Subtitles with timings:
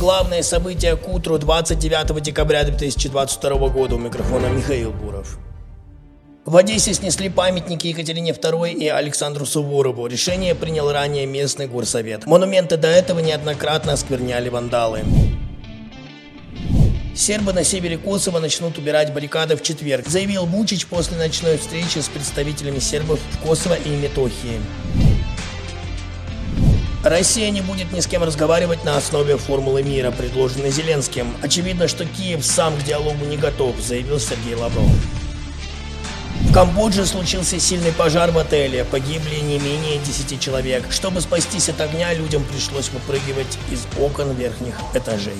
[0.00, 3.96] Главное событие к утру 29 декабря 2022 года.
[3.96, 5.36] У микрофона Михаил Буров.
[6.46, 10.06] В Одессе снесли памятники Екатерине II и Александру Суворову.
[10.06, 12.24] Решение принял ранее местный горсовет.
[12.24, 15.04] Монументы до этого неоднократно оскверняли вандалы.
[17.14, 22.08] Сербы на севере Косово начнут убирать баррикады в четверг, заявил Вучич после ночной встречи с
[22.08, 24.60] представителями сербов в Косово и Метохии.
[27.02, 31.34] Россия не будет ни с кем разговаривать на основе формулы мира, предложенной Зеленским.
[31.42, 34.90] Очевидно, что Киев сам к диалогу не готов, заявил Сергей Лавров.
[36.42, 38.84] В Камбодже случился сильный пожар в отеле.
[38.84, 40.84] Погибли не менее 10 человек.
[40.90, 45.36] Чтобы спастись от огня, людям пришлось выпрыгивать из окон верхних этажей.